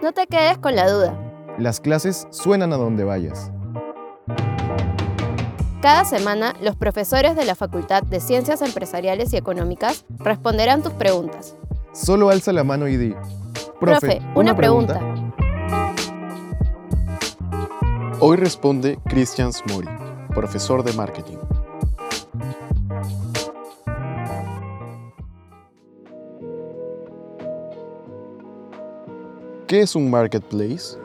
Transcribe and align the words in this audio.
No 0.00 0.12
te 0.12 0.28
quedes 0.28 0.58
con 0.58 0.76
la 0.76 0.88
duda. 0.88 1.18
Las 1.58 1.80
clases 1.80 2.28
suenan 2.30 2.72
a 2.72 2.76
donde 2.76 3.02
vayas. 3.02 3.50
Cada 5.82 6.04
semana, 6.04 6.54
los 6.60 6.76
profesores 6.76 7.34
de 7.34 7.44
la 7.44 7.56
Facultad 7.56 8.04
de 8.04 8.20
Ciencias 8.20 8.62
Empresariales 8.62 9.32
y 9.32 9.36
Económicas 9.36 10.04
responderán 10.18 10.84
tus 10.84 10.92
preguntas. 10.92 11.56
Solo 11.92 12.30
alza 12.30 12.52
la 12.52 12.62
mano 12.62 12.86
y 12.86 12.96
di. 12.96 13.14
Profe, 13.80 14.20
una, 14.36 14.54
pregunta. 14.54 15.00
Hoy 18.20 18.36
responde 18.36 18.98
Christian 19.04 19.52
Smori, 19.52 19.88
profesor 20.32 20.84
de 20.84 20.92
marketing. 20.92 21.37
¿Qué 29.68 29.82
es 29.82 29.94
un 29.94 30.10
marketplace? 30.10 30.96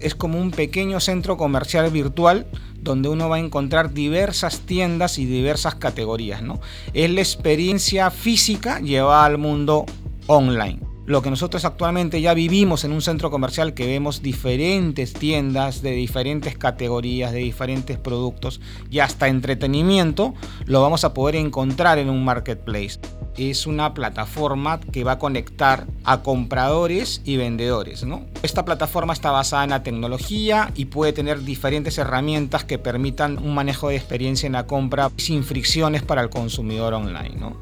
Es 0.00 0.14
como 0.14 0.38
un 0.38 0.50
pequeño 0.50 1.00
centro 1.00 1.38
comercial 1.38 1.90
virtual 1.90 2.46
donde 2.78 3.08
uno 3.08 3.30
va 3.30 3.36
a 3.36 3.38
encontrar 3.38 3.94
diversas 3.94 4.60
tiendas 4.60 5.18
y 5.18 5.24
diversas 5.24 5.76
categorías. 5.76 6.42
¿no? 6.42 6.60
Es 6.92 7.10
la 7.10 7.22
experiencia 7.22 8.10
física 8.10 8.80
llevada 8.80 9.24
al 9.24 9.38
mundo 9.38 9.86
online 10.26 10.80
lo 11.08 11.22
que 11.22 11.30
nosotros 11.30 11.64
actualmente 11.64 12.20
ya 12.20 12.34
vivimos 12.34 12.84
en 12.84 12.92
un 12.92 13.00
centro 13.00 13.30
comercial 13.30 13.72
que 13.72 13.86
vemos 13.86 14.20
diferentes 14.20 15.14
tiendas 15.14 15.80
de 15.80 15.92
diferentes 15.92 16.58
categorías, 16.58 17.32
de 17.32 17.38
diferentes 17.38 17.96
productos 17.96 18.60
y 18.90 18.98
hasta 18.98 19.28
entretenimiento, 19.28 20.34
lo 20.66 20.82
vamos 20.82 21.04
a 21.04 21.14
poder 21.14 21.36
encontrar 21.36 21.96
en 21.96 22.10
un 22.10 22.26
marketplace. 22.26 23.00
Es 23.38 23.68
una 23.68 23.94
plataforma 23.94 24.80
que 24.80 25.04
va 25.04 25.12
a 25.12 25.18
conectar 25.20 25.86
a 26.02 26.22
compradores 26.24 27.22
y 27.24 27.36
vendedores. 27.36 28.04
Esta 28.42 28.64
plataforma 28.64 29.12
está 29.12 29.30
basada 29.30 29.62
en 29.62 29.70
la 29.70 29.84
tecnología 29.84 30.72
y 30.74 30.86
puede 30.86 31.12
tener 31.12 31.44
diferentes 31.44 31.98
herramientas 31.98 32.64
que 32.64 32.78
permitan 32.78 33.38
un 33.38 33.54
manejo 33.54 33.90
de 33.90 33.96
experiencia 33.96 34.48
en 34.48 34.54
la 34.54 34.66
compra 34.66 35.12
sin 35.18 35.44
fricciones 35.44 36.02
para 36.02 36.20
el 36.22 36.30
consumidor 36.30 36.94
online. 36.94 37.54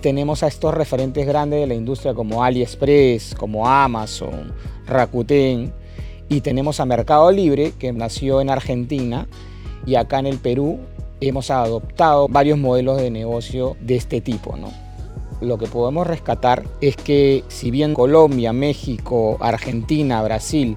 tenemos 0.00 0.42
a 0.42 0.48
estos 0.48 0.74
referentes 0.74 1.26
grandes 1.26 1.60
de 1.60 1.66
la 1.66 1.74
industria 1.74 2.14
como 2.14 2.44
AliExpress, 2.44 3.34
como 3.34 3.66
Amazon, 3.66 4.52
Rakuten 4.86 5.72
y 6.28 6.42
tenemos 6.42 6.78
a 6.78 6.84
Mercado 6.84 7.32
Libre 7.32 7.72
que 7.78 7.92
nació 7.92 8.40
en 8.40 8.50
Argentina 8.50 9.26
y 9.86 9.96
acá 9.96 10.18
en 10.18 10.26
el 10.26 10.38
Perú 10.38 10.78
hemos 11.20 11.50
adoptado 11.50 12.28
varios 12.28 12.58
modelos 12.58 12.98
de 12.98 13.10
negocio 13.10 13.76
de 13.80 13.96
este 13.96 14.20
tipo. 14.20 14.56
Lo 15.44 15.58
que 15.58 15.66
podemos 15.66 16.06
rescatar 16.06 16.64
es 16.80 16.96
que 16.96 17.44
si 17.48 17.70
bien 17.70 17.94
Colombia, 17.94 18.52
México, 18.52 19.36
Argentina, 19.40 20.22
Brasil 20.22 20.76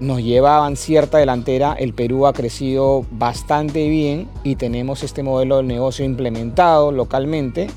nos 0.00 0.22
llevaban 0.22 0.76
cierta 0.76 1.18
delantera, 1.18 1.74
el 1.74 1.94
Perú 1.94 2.26
ha 2.26 2.32
crecido 2.32 3.04
bastante 3.10 3.88
bien 3.88 4.28
y 4.42 4.56
tenemos 4.56 5.02
este 5.02 5.22
modelo 5.22 5.58
de 5.58 5.64
negocio 5.64 6.04
implementado 6.04 6.92
localmente 6.92 7.68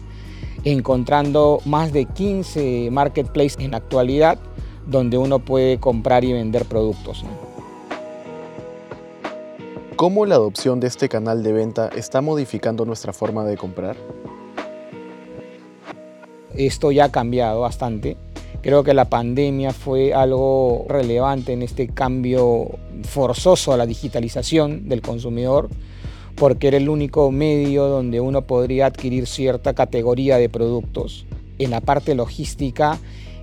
encontrando 0.64 1.60
más 1.66 1.94
de 1.94 2.06
15 2.06 2.90
marketplaces 2.92 3.60
en 3.60 3.72
la 3.72 3.78
actualidad 3.78 4.38
donde 4.86 5.18
uno 5.18 5.40
puede 5.40 5.80
comprar 5.80 6.24
y 6.24 6.34
vender 6.34 6.66
productos. 6.66 7.24
¿Cómo 9.96 10.26
la 10.26 10.36
adopción 10.36 10.80
de 10.80 10.88
este 10.88 11.10
canal 11.10 11.42
de 11.42 11.54
venta 11.54 11.90
está 11.96 12.22
modificando 12.22 12.86
nuestra 12.86 13.14
forma 13.14 13.44
de 13.46 13.58
comprar? 13.58 13.98
Esto 16.58 16.92
ya 16.92 17.06
ha 17.06 17.12
cambiado 17.12 17.62
bastante. 17.62 18.18
Creo 18.62 18.84
que 18.84 18.94
la 18.94 19.06
pandemia 19.06 19.72
fue 19.72 20.14
algo 20.14 20.86
relevante 20.90 21.54
en 21.54 21.62
este 21.62 21.88
cambio 21.88 22.72
forzoso 23.04 23.72
a 23.72 23.78
la 23.78 23.86
digitalización 23.86 24.90
del 24.90 25.02
consumidor 25.02 25.70
porque 26.36 26.68
era 26.68 26.78
el 26.78 26.90
único 26.90 27.32
medio 27.32 27.88
donde 27.88 28.20
uno 28.20 28.44
podría 28.44 28.86
adquirir 28.88 29.26
cierta 29.28 29.74
categoría 29.74 30.38
de 30.38 30.50
productos. 30.50 31.26
En 31.60 31.72
la 31.72 31.82
parte 31.82 32.14
logística 32.14 33.00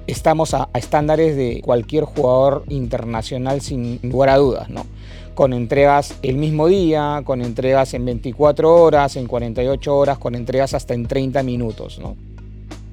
estamos 0.06 0.54
a, 0.54 0.68
estándares 0.74 1.36
de 1.36 1.60
cualquier 1.64 2.04
jugador 2.04 2.64
internacional 2.68 3.60
sin 3.60 3.98
lugar 4.02 4.28
a 4.28 4.36
dudas, 4.36 4.70
¿no? 4.70 4.86
con 5.34 5.52
entregas 5.52 6.16
el 6.22 6.36
mismo 6.36 6.68
día, 6.68 7.22
con 7.24 7.42
entregas 7.42 7.94
en 7.94 8.04
24 8.04 8.72
horas, 8.72 9.16
en 9.16 9.26
48 9.26 9.96
horas, 9.96 10.18
con 10.18 10.36
entregas 10.36 10.74
hasta 10.74 10.94
en 10.94 11.06
30 11.06 11.42
minutos. 11.42 11.98
¿no? 11.98 12.16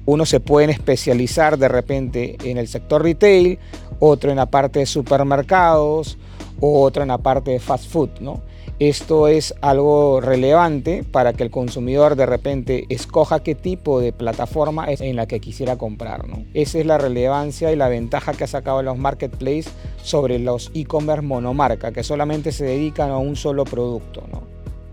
Uno 0.04 0.26
se 0.26 0.40
puede 0.40 0.72
especializar 0.72 1.58
de 1.58 1.68
repente 1.68 2.36
en 2.44 2.58
el 2.58 2.68
sector 2.68 3.02
retail, 3.02 3.58
otro 4.00 4.30
en 4.30 4.36
la 4.36 4.46
parte 4.46 4.80
de 4.80 4.86
supermercados, 4.86 6.18
otro 6.60 7.02
en 7.02 7.08
la 7.08 7.18
parte 7.18 7.52
de 7.52 7.60
fast 7.60 7.88
food. 7.88 8.10
¿no? 8.20 8.42
Esto 8.78 9.28
es 9.28 9.54
algo 9.60 10.20
relevante 10.20 11.04
para 11.04 11.32
que 11.34 11.44
el 11.44 11.50
consumidor 11.50 12.16
de 12.16 12.26
repente 12.26 12.86
escoja 12.88 13.44
qué 13.44 13.54
tipo 13.54 14.00
de 14.00 14.12
plataforma 14.12 14.86
es 14.86 15.00
en 15.00 15.14
la 15.14 15.26
que 15.26 15.40
quisiera 15.40 15.76
comprar. 15.76 16.26
¿no? 16.26 16.44
Esa 16.52 16.80
es 16.80 16.86
la 16.86 16.98
relevancia 16.98 17.70
y 17.70 17.76
la 17.76 17.88
ventaja 17.88 18.32
que 18.32 18.44
ha 18.44 18.48
sacado 18.48 18.82
los 18.82 18.98
marketplaces 18.98 19.72
sobre 20.02 20.40
los 20.40 20.72
e-commerce 20.74 21.22
monomarca, 21.22 21.92
que 21.92 22.02
solamente 22.02 22.50
se 22.50 22.64
dedican 22.64 23.10
a 23.10 23.18
un 23.18 23.36
solo 23.36 23.64
producto. 23.64 24.24
¿no? 24.32 24.51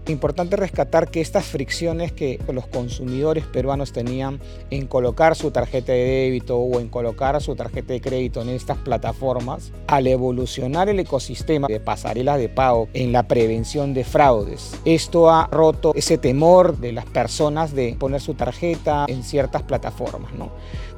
Importante 0.09 0.55
rescatar 0.55 1.11
que 1.11 1.21
estas 1.21 1.45
fricciones 1.45 2.11
que 2.11 2.39
los 2.51 2.65
consumidores 2.65 3.45
peruanos 3.45 3.93
tenían 3.93 4.39
en 4.71 4.87
colocar 4.87 5.35
su 5.35 5.51
tarjeta 5.51 5.91
de 5.91 6.03
débito 6.03 6.57
o 6.57 6.79
en 6.79 6.89
colocar 6.89 7.39
su 7.43 7.55
tarjeta 7.55 7.93
de 7.93 8.01
crédito 8.01 8.41
en 8.41 8.49
estas 8.49 8.79
plataformas, 8.79 9.71
al 9.85 10.07
evolucionar 10.07 10.89
el 10.89 10.99
ecosistema 10.99 11.67
de 11.67 11.79
pasarelas 11.79 12.39
de 12.39 12.49
pago 12.49 12.87
en 12.95 13.11
la 13.11 13.27
prevención 13.27 13.93
de 13.93 14.03
fraudes, 14.03 14.71
esto 14.83 15.29
ha 15.29 15.47
roto 15.51 15.93
ese 15.93 16.17
temor 16.17 16.77
de 16.77 16.91
las 16.91 17.05
personas 17.05 17.75
de 17.75 17.95
poner 17.99 18.19
su 18.19 18.33
tarjeta 18.33 19.05
en 19.07 19.21
ciertas 19.21 19.61
plataformas, 19.61 20.33
¿no? 20.33 20.49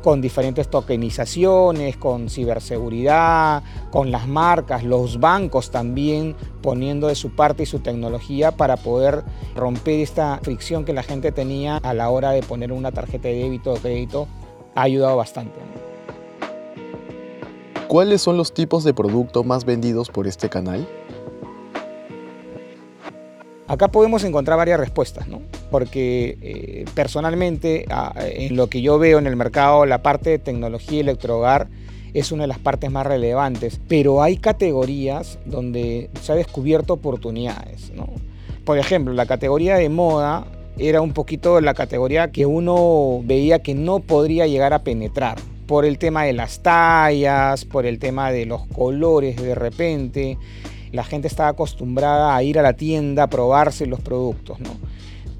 Con 0.01 0.21
diferentes 0.21 0.69
tokenizaciones, 0.69 1.97
con 1.97 2.29
ciberseguridad, 2.29 3.63
con 3.91 4.11
las 4.11 4.27
marcas, 4.27 4.83
los 4.83 5.19
bancos 5.19 5.71
también 5.71 6.35
poniendo 6.61 7.07
de 7.07 7.15
su 7.15 7.31
parte 7.31 7.63
y 7.63 7.65
su 7.65 7.79
tecnología 7.79 8.51
para 8.51 8.77
poder 8.77 9.23
romper 9.55 9.99
esta 9.99 10.39
fricción 10.41 10.85
que 10.85 10.93
la 10.93 11.03
gente 11.03 11.31
tenía 11.31 11.77
a 11.77 11.93
la 11.93 12.09
hora 12.09 12.31
de 12.31 12.41
poner 12.43 12.71
una 12.71 12.91
tarjeta 12.91 13.27
de 13.27 13.35
débito 13.35 13.73
o 13.73 13.77
crédito, 13.77 14.27
ha 14.75 14.83
ayudado 14.83 15.17
bastante. 15.17 15.59
¿Cuáles 17.87 18.21
son 18.21 18.37
los 18.37 18.53
tipos 18.53 18.83
de 18.83 18.93
productos 18.93 19.45
más 19.45 19.65
vendidos 19.65 20.09
por 20.09 20.25
este 20.25 20.49
canal? 20.49 20.87
Acá 23.71 23.87
podemos 23.87 24.25
encontrar 24.25 24.57
varias 24.57 24.77
respuestas, 24.77 25.29
¿no? 25.29 25.41
porque 25.71 26.37
eh, 26.41 26.85
personalmente 26.93 27.85
en 28.17 28.57
lo 28.57 28.67
que 28.67 28.81
yo 28.81 28.99
veo 28.99 29.17
en 29.17 29.27
el 29.27 29.37
mercado, 29.37 29.85
la 29.85 30.03
parte 30.03 30.31
de 30.31 30.39
tecnología 30.39 30.97
y 30.97 30.99
electrohogar 30.99 31.69
es 32.13 32.33
una 32.33 32.43
de 32.43 32.47
las 32.49 32.59
partes 32.59 32.91
más 32.91 33.07
relevantes, 33.07 33.79
pero 33.87 34.21
hay 34.21 34.35
categorías 34.35 35.39
donde 35.45 36.09
se 36.21 36.33
ha 36.33 36.35
descubierto 36.35 36.95
oportunidades. 36.95 37.93
¿no? 37.95 38.09
Por 38.65 38.77
ejemplo, 38.77 39.13
la 39.13 39.25
categoría 39.25 39.77
de 39.77 39.87
moda 39.87 40.45
era 40.77 40.99
un 40.99 41.13
poquito 41.13 41.61
la 41.61 41.73
categoría 41.73 42.29
que 42.29 42.45
uno 42.45 43.21
veía 43.23 43.59
que 43.59 43.73
no 43.73 44.01
podría 44.01 44.47
llegar 44.47 44.73
a 44.73 44.83
penetrar 44.83 45.37
por 45.65 45.85
el 45.85 45.97
tema 45.97 46.25
de 46.25 46.33
las 46.33 46.61
tallas, 46.61 47.63
por 47.63 47.85
el 47.85 47.99
tema 47.99 48.33
de 48.33 48.45
los 48.45 48.67
colores 48.67 49.41
de 49.41 49.55
repente. 49.55 50.37
La 50.91 51.03
gente 51.03 51.27
estaba 51.27 51.49
acostumbrada 51.49 52.35
a 52.35 52.43
ir 52.43 52.59
a 52.59 52.61
la 52.61 52.73
tienda 52.73 53.23
a 53.23 53.27
probarse 53.27 53.85
los 53.85 54.01
productos, 54.01 54.59
¿no? 54.59 54.71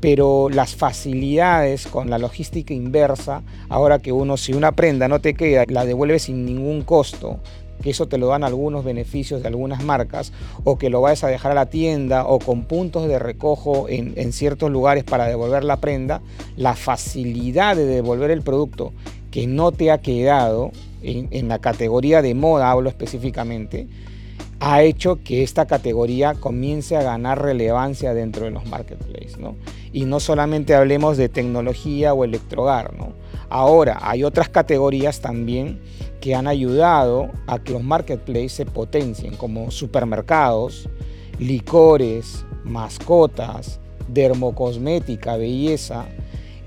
pero 0.01 0.49
las 0.49 0.75
facilidades 0.75 1.85
con 1.85 2.09
la 2.09 2.17
logística 2.17 2.73
inversa, 2.73 3.43
ahora 3.69 3.99
que 3.99 4.11
uno, 4.11 4.35
si 4.35 4.53
una 4.53 4.71
prenda 4.71 5.07
no 5.07 5.21
te 5.21 5.35
queda, 5.35 5.63
la 5.67 5.85
devuelve 5.85 6.17
sin 6.17 6.43
ningún 6.43 6.81
costo, 6.81 7.39
que 7.83 7.91
eso 7.91 8.07
te 8.07 8.17
lo 8.17 8.27
dan 8.27 8.43
algunos 8.43 8.83
beneficios 8.83 9.41
de 9.43 9.47
algunas 9.47 9.83
marcas, 9.83 10.33
o 10.63 10.77
que 10.77 10.89
lo 10.89 11.01
vayas 11.01 11.23
a 11.23 11.27
dejar 11.27 11.51
a 11.51 11.55
la 11.55 11.67
tienda 11.67 12.25
o 12.25 12.39
con 12.39 12.63
puntos 12.63 13.07
de 13.07 13.19
recojo 13.19 13.87
en, 13.89 14.33
ciertos 14.33 14.71
lugares 14.71 15.03
para 15.03 15.27
devolver 15.27 15.63
la 15.63 15.77
prenda, 15.77 16.21
la 16.57 16.75
facilidad 16.75 17.75
de 17.75 17.85
devolver 17.85 18.31
el 18.31 18.41
producto 18.41 18.93
que 19.29 19.45
no 19.45 19.71
te 19.71 19.91
ha 19.91 19.99
quedado 19.99 20.71
en 21.03 21.47
la 21.47 21.59
categoría 21.59 22.21
de 22.21 22.33
moda, 22.33 22.71
hablo 22.71 22.89
específicamente, 22.89 23.87
ha 24.63 24.83
hecho 24.83 25.23
que 25.23 25.41
esta 25.41 25.65
categoría 25.65 26.35
comience 26.35 26.95
a 26.95 27.01
ganar 27.01 27.41
relevancia 27.41 28.13
dentro 28.13 28.45
de 28.45 28.51
los 28.51 28.67
marketplaces. 28.67 29.39
¿no? 29.39 29.55
Y 29.91 30.05
no 30.05 30.19
solamente 30.19 30.75
hablemos 30.75 31.17
de 31.17 31.29
tecnología 31.29 32.13
o 32.13 32.23
electrogar. 32.23 32.95
¿no? 32.95 33.13
Ahora, 33.49 33.97
hay 34.03 34.23
otras 34.23 34.49
categorías 34.49 35.19
también 35.19 35.81
que 36.21 36.35
han 36.35 36.47
ayudado 36.47 37.31
a 37.47 37.57
que 37.57 37.73
los 37.73 37.83
marketplaces 37.83 38.53
se 38.53 38.65
potencien, 38.67 39.35
como 39.35 39.71
supermercados, 39.71 40.87
licores, 41.39 42.45
mascotas, 42.63 43.79
dermocosmética, 44.09 45.37
belleza, 45.37 46.05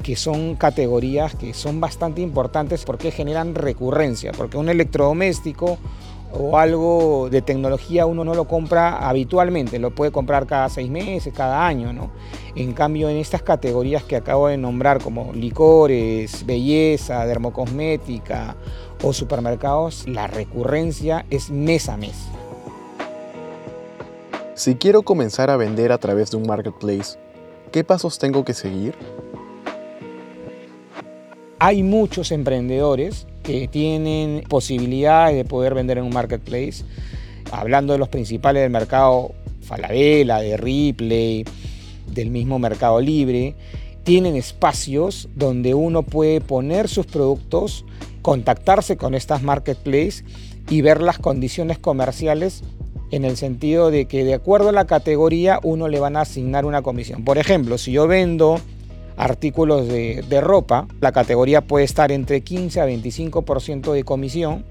que 0.03 0.17
son 0.17 0.57
categorías 0.57 1.37
que 1.37 1.55
son 1.55 1.81
bastante 1.81 2.23
importantes 2.23 2.85
porque 2.85 3.13
generan 3.13 3.55
recurrencia, 3.55 4.33
porque 4.33 4.57
un 4.57 4.69
electrodoméstico 4.69 5.79
o 6.39 6.59
algo 6.59 7.29
de 7.31 7.43
tecnología 7.43 8.07
uno 8.07 8.25
no 8.25 8.35
lo 8.35 8.47
compra 8.47 9.09
habitualmente, 9.09 9.79
lo 9.79 9.95
puede 9.95 10.11
comprar 10.11 10.47
cada 10.47 10.69
seis 10.69 10.91
meses, 10.91 11.33
cada 11.33 11.67
año, 11.67 11.93
¿no? 11.93 12.11
En 12.55 12.73
cambio, 12.73 13.09
en 13.09 13.17
estas 13.17 13.43
categorías 13.43 14.05
que 14.05 14.17
acabo 14.17 14.49
de 14.49 14.57
nombrar, 14.57 15.03
como 15.03 15.33
licores, 15.33 16.45
belleza, 16.47 17.27
dermocosmética 17.27 18.57
o 19.03 19.13
supermercados, 19.13 20.07
la 20.09 20.27
recurrencia 20.27 21.27
es 21.31 21.51
mes 21.51 21.89
a 21.89 21.97
mes. 21.97 22.29
Si 24.55 24.77
quiero 24.77 25.03
comenzar 25.03 25.51
a 25.51 25.57
vender 25.57 25.91
a 25.91 25.99
través 25.99 26.31
de 26.31 26.37
un 26.37 26.47
marketplace, 26.47 27.19
¿qué 27.73 27.83
pasos 27.83 28.19
tengo 28.19 28.45
que 28.45 28.55
seguir? 28.55 28.95
Hay 31.59 31.83
muchos 31.83 32.31
emprendedores 32.31 33.27
que 33.45 33.69
tienen 33.69 34.43
posibilidades 34.49 35.37
de 35.37 35.45
poder 35.45 35.75
vender 35.75 35.99
en 35.99 36.05
un 36.05 36.13
marketplace. 36.13 36.83
Hablando 37.53 37.93
de 37.93 38.01
los 38.01 38.09
principales 38.09 38.63
del 38.63 38.71
mercado, 38.71 39.33
Falabella, 39.61 40.39
de 40.39 40.57
Ripley, 40.57 41.45
del 42.09 42.31
mismo 42.31 42.59
Mercado 42.59 43.01
Libre, 43.01 43.55
tienen 44.03 44.35
espacios 44.35 45.29
donde 45.37 45.75
uno 45.75 46.03
puede 46.03 46.41
poner 46.41 46.89
sus 46.89 47.07
productos, 47.07 47.85
contactarse 48.23 48.97
con 48.97 49.15
estas 49.15 49.43
marketplaces 49.43 50.25
y 50.69 50.81
ver 50.81 51.01
las 51.03 51.19
condiciones 51.19 51.79
comerciales 51.79 52.63
en 53.11 53.25
el 53.25 53.37
sentido 53.37 53.91
de 53.91 54.07
que 54.07 54.25
de 54.25 54.35
acuerdo 54.35 54.71
a 54.71 54.73
la 54.73 54.87
categoría 54.87 55.61
uno 55.63 55.89
le 55.89 56.01
van 56.01 56.17
a 56.17 56.23
asignar 56.23 56.65
una 56.65 56.83
comisión. 56.83 57.25
Por 57.25 57.39
ejemplo, 57.39 57.77
si 57.79 57.93
yo 57.93 58.09
vendo 58.09 58.61
artículos 59.17 59.89
de, 59.89 60.41
ropa, 60.41 60.87
la 61.01 61.13
categoría 61.13 61.61
puede 61.61 61.85
estar 61.85 62.13
entre 62.13 62.41
15 62.43 62.81
a 62.81 62.87
25% 62.87 63.93
de 63.93 64.05
comisión, 64.05 64.65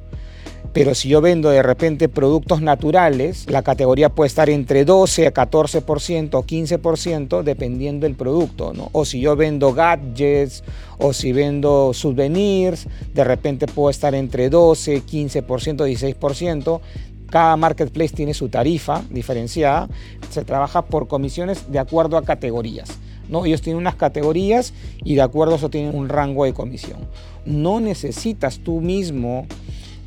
pero 0.74 0.96
si 0.96 1.08
yo 1.08 1.22
vendo 1.22 1.50
de 1.52 1.62
repente 1.62 2.10
productos 2.10 2.62
naturales, 2.62 3.50
la 3.50 3.62
categoría 3.62 4.10
puede 4.10 4.28
estar 4.28 4.50
entre 4.50 4.86
12 4.86 5.28
a 5.28 5.34
14% 5.34 6.30
o 6.34 6.44
15% 6.44 7.44
dependiendo 7.44 8.08
del 8.08 8.16
producto. 8.16 8.74
¿no? 8.74 8.90
O 8.92 9.06
si 9.06 9.20
yo 9.20 9.36
vendo 9.36 9.74
gadgets 9.74 10.64
o 10.98 11.14
si 11.14 11.32
vendo 11.32 11.94
souvenirs, 11.94 12.88
de 13.14 13.24
repente 13.24 13.68
puedo 13.68 13.92
estar 13.92 14.16
entre 14.16 14.50
12, 14.50 15.04
15%, 15.04 15.46
16%. 15.46 16.82
Cada 17.30 17.56
marketplace 17.56 18.16
tiene 18.16 18.34
su 18.34 18.50
tarifa 18.50 19.04
diferenciada. 19.12 19.90
Se 20.32 20.44
trabaja 20.44 20.84
por 20.84 21.08
comisiones 21.08 21.72
de 21.72 21.80
acuerdo 21.80 22.18
a 22.18 22.24
categorías. 22.24 23.00
¿No? 23.30 23.46
Ellos 23.46 23.62
tienen 23.62 23.78
unas 23.78 23.96
categorías 23.96 24.74
y 25.04 25.16
de 25.16 25.22
acuerdo 25.22 25.54
a 25.54 25.58
eso 25.58 25.70
tienen 25.70 25.96
un 25.96 26.10
rango 26.10 26.46
de 26.46 26.54
comisión. 26.54 27.00
No 27.46 27.80
necesitas 27.80 28.60
tú 28.60 28.82
mismo 28.82 29.48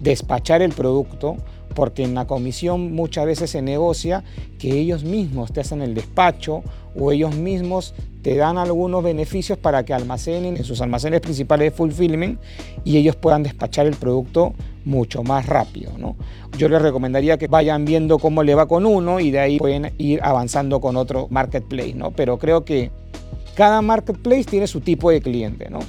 despachar 0.00 0.62
el 0.62 0.72
producto 0.72 1.36
porque 1.76 2.02
en 2.02 2.14
la 2.14 2.26
comisión 2.26 2.94
muchas 2.94 3.26
veces 3.26 3.50
se 3.50 3.60
negocia 3.60 4.24
que 4.58 4.78
ellos 4.78 5.04
mismos 5.04 5.52
te 5.52 5.60
hacen 5.60 5.82
el 5.82 5.94
despacho 5.94 6.62
o 6.98 7.12
ellos 7.12 7.36
mismos 7.36 7.94
te 8.22 8.34
dan 8.34 8.56
algunos 8.56 9.04
beneficios 9.04 9.58
para 9.58 9.84
que 9.84 9.92
almacenen 9.92 10.56
en 10.56 10.64
sus 10.64 10.80
almacenes 10.80 11.20
principales 11.20 11.70
de 11.70 11.76
fulfillment 11.76 12.40
y 12.82 12.96
ellos 12.96 13.14
puedan 13.14 13.42
despachar 13.42 13.86
el 13.86 13.94
producto 13.94 14.54
mucho 14.86 15.22
más 15.22 15.46
rápido. 15.46 15.92
¿no? 15.98 16.16
Yo 16.56 16.68
les 16.70 16.80
recomendaría 16.80 17.36
que 17.36 17.46
vayan 17.46 17.84
viendo 17.84 18.18
cómo 18.18 18.42
le 18.42 18.54
va 18.54 18.66
con 18.66 18.86
uno 18.86 19.20
y 19.20 19.30
de 19.30 19.38
ahí 19.38 19.58
pueden 19.58 19.92
ir 19.98 20.20
avanzando 20.22 20.80
con 20.80 20.96
otro 20.96 21.28
marketplace, 21.30 21.94
¿no? 21.94 22.10
pero 22.12 22.38
creo 22.38 22.64
que 22.64 22.90
cada 23.56 23.80
marketplace 23.80 24.44
tiene 24.44 24.66
su 24.66 24.82
tipo 24.82 25.10
de 25.10 25.22
cliente, 25.22 25.70
¿no? 25.70 25.80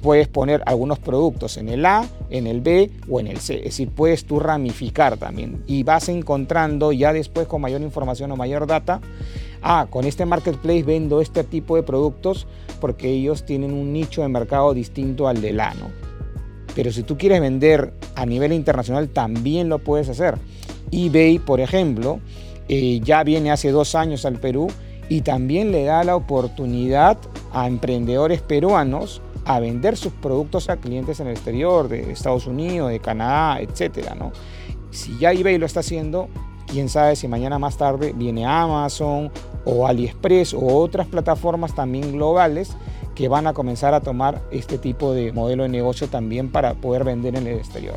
Puedes 0.00 0.26
poner 0.26 0.62
algunos 0.66 0.98
productos 0.98 1.58
en 1.58 1.68
el 1.68 1.86
A, 1.86 2.04
en 2.30 2.48
el 2.48 2.60
B 2.60 2.90
o 3.08 3.20
en 3.20 3.28
el 3.28 3.38
C. 3.38 3.58
Es 3.58 3.64
decir, 3.64 3.90
puedes 3.90 4.24
tú 4.24 4.40
ramificar 4.40 5.16
también 5.18 5.62
y 5.68 5.84
vas 5.84 6.08
encontrando 6.08 6.90
ya 6.90 7.12
después 7.12 7.46
con 7.46 7.60
mayor 7.60 7.82
información 7.82 8.32
o 8.32 8.36
mayor 8.36 8.66
data. 8.66 9.00
Ah, 9.62 9.86
con 9.88 10.06
este 10.06 10.26
marketplace 10.26 10.82
vendo 10.82 11.20
este 11.20 11.44
tipo 11.44 11.76
de 11.76 11.84
productos 11.84 12.48
porque 12.80 13.10
ellos 13.10 13.44
tienen 13.44 13.74
un 13.74 13.92
nicho 13.92 14.22
de 14.22 14.28
mercado 14.28 14.74
distinto 14.74 15.28
al 15.28 15.40
del 15.40 15.60
A, 15.60 15.74
¿no? 15.74 15.90
Pero 16.74 16.90
si 16.90 17.02
tú 17.02 17.16
quieres 17.16 17.40
vender 17.40 17.92
a 18.16 18.26
nivel 18.26 18.52
internacional, 18.52 19.10
también 19.10 19.68
lo 19.68 19.78
puedes 19.78 20.08
hacer. 20.08 20.36
eBay, 20.90 21.38
por 21.38 21.60
ejemplo, 21.60 22.18
eh, 22.68 23.00
ya 23.04 23.22
viene 23.22 23.52
hace 23.52 23.70
dos 23.70 23.94
años 23.94 24.24
al 24.24 24.40
Perú 24.40 24.68
y 25.12 25.20
también 25.20 25.72
le 25.72 25.84
da 25.84 26.04
la 26.04 26.16
oportunidad 26.16 27.18
a 27.52 27.66
emprendedores 27.66 28.40
peruanos 28.40 29.20
a 29.44 29.60
vender 29.60 29.98
sus 29.98 30.10
productos 30.14 30.70
a 30.70 30.78
clientes 30.78 31.20
en 31.20 31.26
el 31.26 31.34
exterior, 31.34 31.86
de 31.86 32.12
Estados 32.12 32.46
Unidos, 32.46 32.88
de 32.88 32.98
Canadá, 32.98 33.60
etc. 33.60 34.14
¿no? 34.18 34.32
Si 34.90 35.18
ya 35.18 35.32
eBay 35.32 35.58
lo 35.58 35.66
está 35.66 35.80
haciendo, 35.80 36.28
quién 36.66 36.88
sabe 36.88 37.14
si 37.14 37.28
mañana 37.28 37.58
más 37.58 37.76
tarde 37.76 38.14
viene 38.16 38.46
Amazon 38.46 39.30
o 39.66 39.86
AliExpress 39.86 40.54
o 40.54 40.78
otras 40.78 41.06
plataformas 41.08 41.74
también 41.74 42.12
globales 42.12 42.74
que 43.14 43.28
van 43.28 43.46
a 43.46 43.52
comenzar 43.52 43.92
a 43.92 44.00
tomar 44.00 44.40
este 44.50 44.78
tipo 44.78 45.12
de 45.12 45.30
modelo 45.32 45.64
de 45.64 45.68
negocio 45.68 46.08
también 46.08 46.50
para 46.50 46.72
poder 46.72 47.04
vender 47.04 47.36
en 47.36 47.48
el 47.48 47.58
exterior. 47.58 47.96